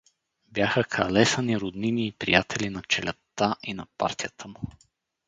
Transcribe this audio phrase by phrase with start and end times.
[0.47, 4.61] Бяха калесани роднини и приятели на челядта и на партията му.